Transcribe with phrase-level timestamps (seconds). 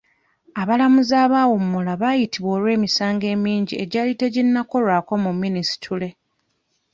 [0.61, 6.07] Abalamuzi abaawummula baayitibwa olw'emisango emingi egyali teginnakolwako mu minisitule.